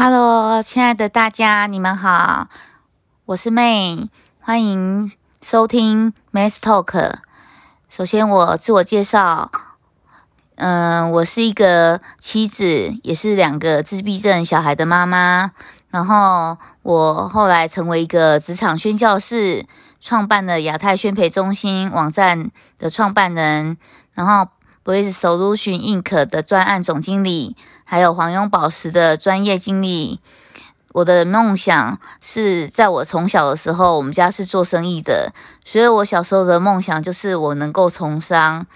[0.00, 2.46] Hello，亲爱的大家，你们好，
[3.24, 5.10] 我是 May，欢迎
[5.42, 7.14] 收听 May Talk。
[7.88, 9.50] 首先，我自我介绍，
[10.54, 15.50] 嗯，我是一个妻子，也是两个自闭症小孩的妈妈。
[15.90, 19.66] 然后，我后来成为一个职场宣教士，
[20.00, 23.76] 创办了亚太宣培中心网站的创办人，
[24.14, 24.46] 然后。
[24.88, 30.18] 我也是 Solution Inc 的专案总经理，还有黄庸宝石的专业经理。
[30.94, 38.66] 我的梦想是在我从小的时候，我们家是做生意的，所以我小时候的梦想就是我能够从商。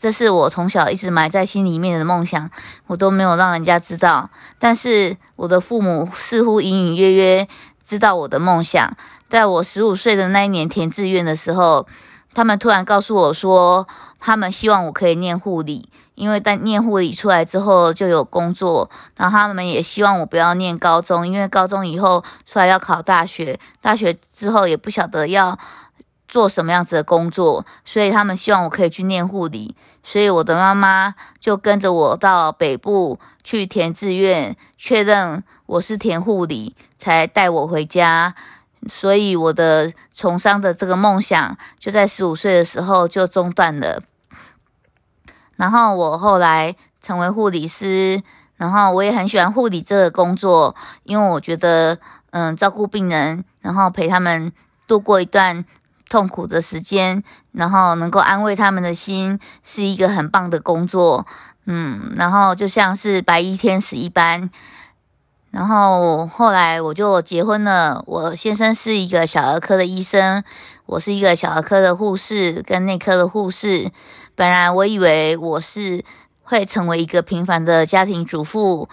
[0.00, 2.50] 这是我从小一直埋在心里面的梦想，
[2.86, 4.30] 我都没有让人家知道。
[4.58, 7.46] 但是我的父母似乎隐隐约约
[7.84, 8.96] 知道我的梦想。
[9.28, 11.86] 在我十五岁的那一年填志愿的时候。
[12.34, 13.86] 他们突然告诉我说，
[14.18, 18.88] 他们希望我可以念护理，因为在念护理出来之后就有工作。
[19.16, 25.58] 然后他们也希望我不要念高中，因为高中以后出来要考大学，大学之后也不晓得要
[26.26, 29.76] 做什么样子的工作，所以他们希望我可以去念护理。
[30.02, 38.34] 所以我的妈妈就跟着我到北部去填志愿，确认我是填护理，才带我回家。
[38.90, 44.02] 所以我的从商的这个梦想就在十五岁的时候就中断了。
[45.56, 48.20] 然后我后来成为护理师，
[48.56, 51.98] 然后我也很喜欢护理这个工作，因为我觉得，
[52.30, 54.52] 嗯，照顾病人，然后陪他们
[54.86, 55.64] 度过一段
[56.08, 57.22] 痛苦的时间，
[57.52, 61.26] 然后能够安慰他们的心，是一个很棒的工作。
[61.66, 64.50] 嗯，然后就像是白衣天使一般。
[65.52, 68.02] 然后后来我就结婚了。
[68.06, 70.42] 我先生是一个小儿科的医生，
[70.86, 73.90] 我是一个小儿科的护士跟内科的护士。
[74.34, 76.02] 本来我以为我是
[76.42, 78.88] 会成为一个平凡的家庭主妇。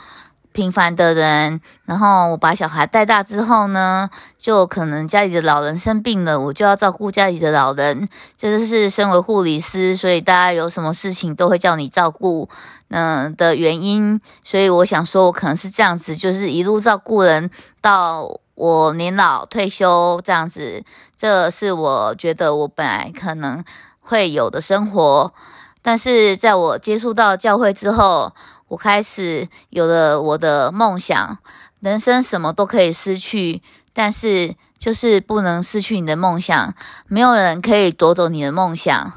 [0.60, 8.10] 平凡的人，然后我把小孩带大之后呢，就可能家里的老人生病了，我就要照顾家里的老人。
[8.36, 12.50] 这就是身为护理师，所以大家有什么事情都会叫你照顾，
[12.90, 14.20] 嗯的原因。
[14.44, 17.50] 所以我想说，我可能是这样子，就是一路照顾人
[17.80, 20.84] 到我年老退休这样子。
[21.16, 23.64] 这是我觉得我本来可能
[24.02, 25.34] 会有的生活，
[25.82, 28.34] 但是在我接触到教会之后。
[28.70, 31.40] 我开始有了我的梦想，
[31.80, 33.64] 人生什么都可以失去，
[33.94, 36.76] 但是就是不能失去你的梦想。
[37.08, 39.14] 没有人可以夺走你的梦想。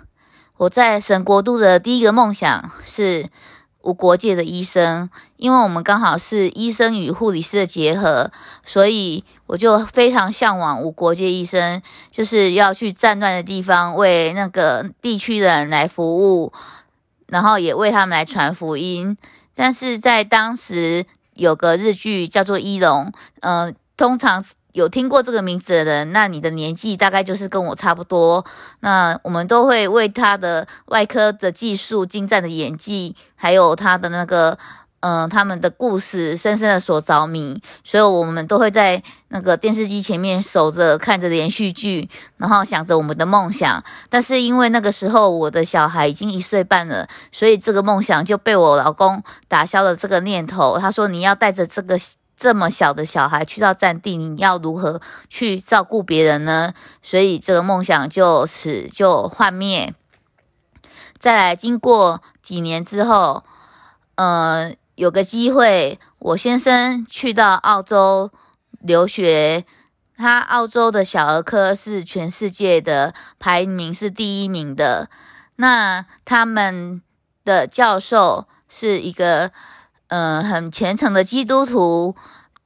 [0.56, 3.28] 我在神国度的第一个梦想是
[3.82, 8.32] 无国界的医生，因为我们刚好是医生与护理师的结合，
[8.64, 16.54] 所以我就非常向往无国界医生，就是要去战乱的地方为那个地区的人来服务，
[17.26, 19.18] 然后也为他们来传福音。
[19.54, 21.04] 但是在当时
[21.34, 23.04] 有个日剧叫做《一龙》，
[23.42, 24.42] 呃，通常
[24.72, 28.46] 有听过这个名字的人，那你的年纪大概就是跟我差不多。
[28.80, 34.58] 那我们都会为他的外科的技术、精湛的演技，还有他的那个。
[35.02, 43.82] 嗯，他们的故事深深的所着迷，所以我们都会在那个电视机前面守着，看着连续剧，然后想着我们的梦想。
[44.08, 50.78] 但是因为那个时候我的小孩已经一岁半了，所以这个梦想就被我老公打消了这个念头。
[50.78, 51.98] 他说：“你要带着这个
[52.36, 59.92] 这么小的小孩去到战地，你要如何去照顾别人呢？”所以这个梦想就此就幻灭。
[61.18, 63.42] 再来，经过几年之后，
[64.14, 64.76] 嗯。
[64.94, 68.30] 有个机会，我先生去到澳洲
[68.80, 69.64] 留学，
[70.16, 75.08] 他澳洲的小儿科是全世界的排名是第一名的。
[75.56, 77.02] 那他们
[77.44, 79.50] 的教授是一个
[80.08, 82.14] 嗯很虔诚的基督徒，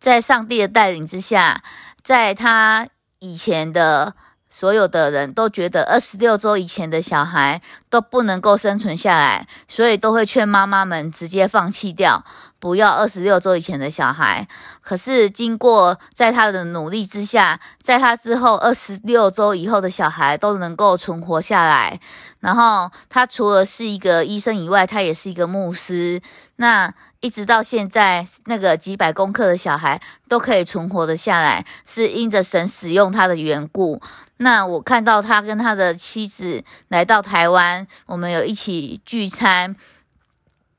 [0.00, 1.62] 在上帝的带领之下，
[2.02, 2.88] 在他
[3.18, 4.14] 以前的。
[4.58, 12.24] 所有的人都觉得二十六周以前的小孩都不能够生存下来，所以都会劝妈妈们直接放弃掉，
[12.58, 14.46] 不要二十六周以前的小孩。
[14.80, 22.00] 可是经过在他的努力之下，在他之后二十六周以后的小孩都能够存活下来。
[22.40, 26.20] 然后他除了是一个医生以外，他也是一个牧师。
[26.56, 34.00] 那一直到现在，那个几百公克的小孩都可以存活的下来，是因着神使用他的缘故。
[34.38, 39.74] 那我看到他跟他的妻子来到台湾，我们有一起聚餐。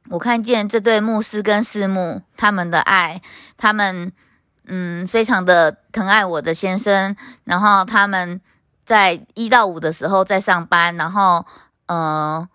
[0.09, 3.21] 我看见这对牧师跟师母他们的爱，
[3.57, 4.12] 他们
[4.65, 7.15] 嗯非常的疼爱我的先生。
[7.44, 8.39] 然后他们
[8.86, 11.45] 在一到五的时候在上班，然后
[11.88, 12.48] 嗯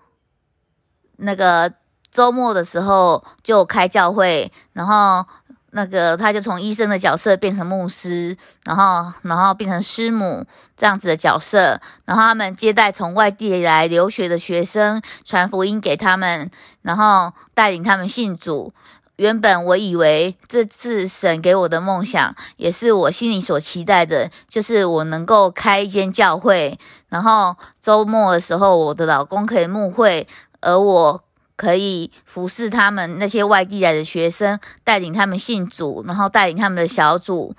[1.16, 1.74] 那个
[2.10, 5.26] 周末的时候就开教会，然后
[5.74, 10.44] 那个他就从医生的角色变成牧师，然后然后变成师母
[10.76, 16.50] 这样子的角色，然后他们接待从外地来留学的学生，传福音给他们，
[16.82, 18.74] 然后带领他们信主。
[19.16, 26.78] 原本我以为这次神给我的梦想，也是我心里所期待的，就是我能够开一间教会，
[27.08, 30.28] 然后周末的时候我的老公可以牧会，
[30.60, 31.22] 而我。
[31.56, 37.54] 可以服侍他们那些外地来的学生，带领他们信主，然后带领他们的小组。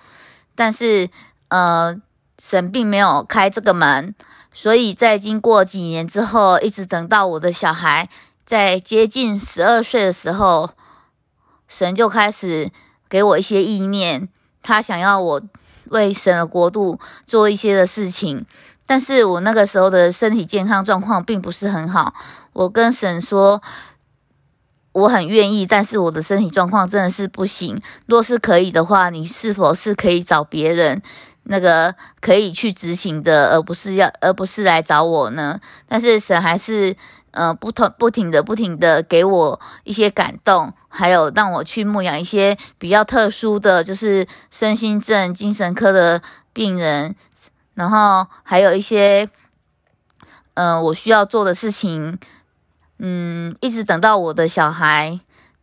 [0.56, 1.10] 但是，
[1.48, 1.95] 呃，
[2.38, 4.13] 神并没有开这个门，
[4.51, 8.10] 所以在经过几年之后，一直等到我的小孩
[8.45, 10.72] 在接近十二岁的时候，
[11.68, 12.72] 神就开始
[13.07, 14.28] 给我一些意念，
[14.62, 15.42] 他想要我
[15.86, 18.46] 为神的国度做一些的事情。
[18.86, 22.14] 但是我那个时候的身体健康状况并不是很好，
[22.54, 23.62] 我跟神说。
[24.96, 27.82] 我很愿意，但是我的身体状况真的是不行。
[28.06, 31.02] 若是可以的话，你是否是可以找别人
[31.46, 35.60] 那个可以去执行的，而不是要，而不是来找我呢？
[35.88, 36.96] 但是神还是
[37.32, 46.22] 呃不同不停的不停的给我一些感动，还有让我去牧养一些比较特殊的，就是身心症、精神科的
[46.54, 47.16] 病人，
[47.74, 49.30] 然后还有一些
[50.54, 52.20] 嗯我需要做的事情。
[53.00, 55.20] 嗯，一直等到我的小孩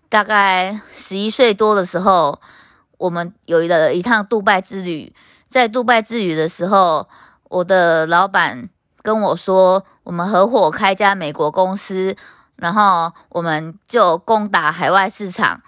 [0.09, 2.41] 大概十一岁多的时候，
[2.99, 5.15] 我们有了一趟杜拜之旅。
[5.49, 7.09] 在杜拜之旅的时候，
[7.45, 8.69] 我的老板
[9.03, 12.15] 跟我说，我们合伙开家美国公司，
[12.57, 15.63] 然后我们就攻打海外市场。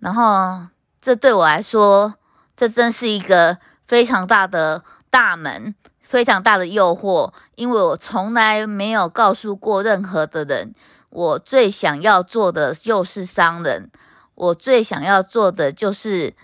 [0.00, 0.66] 然后
[1.00, 2.14] 这对我来说，
[2.56, 10.74] 这真是一个非常大的大门，非常大的诱惑，因为我从来没有告诉过任何的人。
[11.10, 13.90] 我最想要做的就是商人，
[14.34, 16.34] 我最想要做的就是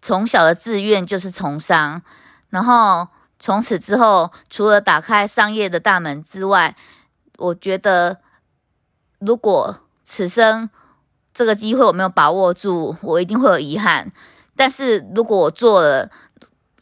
[0.00, 2.00] 从小的志愿就是从商，
[2.48, 3.08] 然后
[3.40, 6.76] 从此之后，除了打开商业的大门之外，
[7.38, 8.18] 我觉得
[9.18, 10.70] 如果此生
[11.34, 14.12] 这个机会我没有把握住，我一定会有遗憾。
[14.54, 16.08] 但是如果我做了，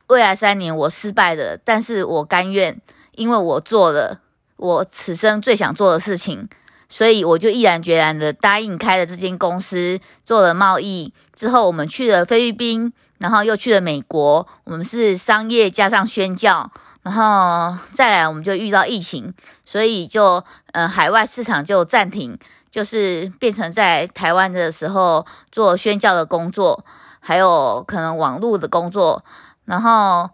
[0.08, 2.81] 未来三年我失败了，但是我甘愿，
[3.12, 4.20] 因为我做了
[4.56, 6.49] 我此生最想做的事情。
[6.90, 14.49] 所以我就毅然决然的答应开了这间公司，做了贸易之后，我们去了菲律宾，然后又去了美国。
[14.64, 16.70] 我们是商业加上宣教，
[17.02, 19.34] 然后再来我们就遇到疫情，
[19.66, 22.38] 所以就呃海外市场就暂停，
[22.70, 26.82] 就是变成在台湾的时候做宣教的工作，
[27.20, 29.22] 还有可能网络的工作。
[29.69, 30.31] 然后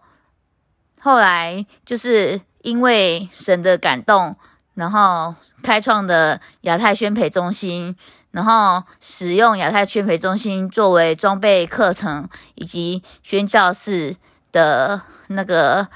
[0.99, 4.35] 后来就是因为神的感动。
[4.73, 5.33] 然后
[5.63, 7.95] 开创的亚太宣培中心，
[8.31, 14.17] 然后使用亚太宣培中心作为装备课程以及宣教室
[14.51, 15.87] 的那个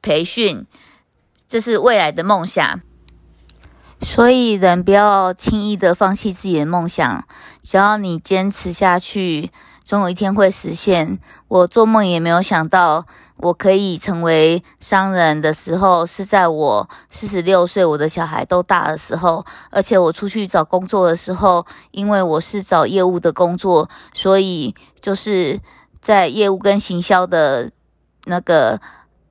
[0.00, 0.64] 培训，
[1.48, 2.80] 这是未来的梦想。
[4.02, 7.26] 所以人不要轻易的放弃自己的梦想，
[7.60, 9.50] 只要你坚持下去，
[9.88, 11.18] 总有一天会实现。
[11.48, 13.06] 我做梦也没有想到。
[13.38, 19.46] 我可以成为商人的时候，是在我四十六岁，我的小孩都大的时候。
[19.70, 25.58] 而且我出去找工作的时候，因为我是找业务的工作，所以就是
[26.02, 27.70] 在业务跟行销的
[28.24, 28.78] 那个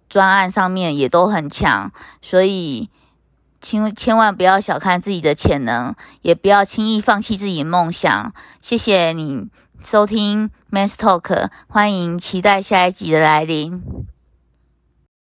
[0.10, 1.92] 专案上面也都很强。
[2.20, 2.90] 所以，
[3.62, 5.94] 千千万不要小看自己的潜能，
[6.24, 8.34] 也不要轻易放弃自己的梦想。
[8.60, 9.50] 谢谢你。
[9.84, 14.08] 收听 Man's Talk 欢迎期待下一集的来临。